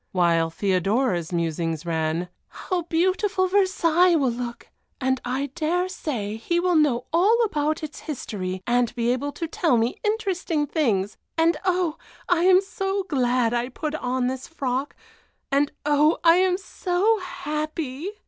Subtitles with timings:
[0.13, 6.73] While Theodora's musings ran: "How beautiful Versailles will look, and I dare say he will
[6.75, 11.99] know all about its history, and be able to tell me interesting things; and oh!
[12.27, 14.95] I am so glad I put on this frock,
[15.51, 16.17] and oh!
[16.23, 18.09] I am so happy."